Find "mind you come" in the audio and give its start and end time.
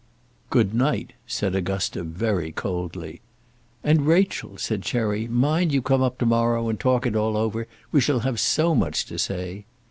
5.27-6.01